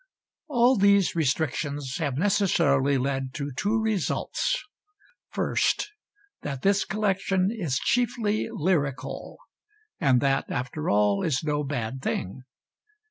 All 0.47 0.77
these 0.77 1.13
restrictions 1.15 1.97
have 1.97 2.17
necessarily 2.17 2.97
led 2.97 3.35
to 3.35 3.51
two 3.55 3.79
results. 3.79 4.63
First, 5.29 5.91
that 6.41 6.63
this 6.63 6.85
collection 6.85 7.49
is 7.51 7.77
chiefly 7.77 8.47
lyrical 8.51 9.37
and 9.99 10.19
that, 10.19 10.49
after 10.49 10.89
all, 10.89 11.21
is 11.21 11.43
no 11.43 11.63
bad 11.63 12.01
thing. 12.01 12.41